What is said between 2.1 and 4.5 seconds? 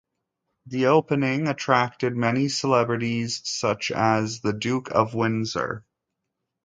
many celebrities, such as